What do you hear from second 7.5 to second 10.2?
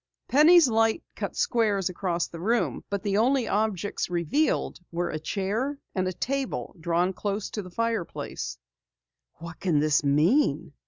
to the fireplace. "What can this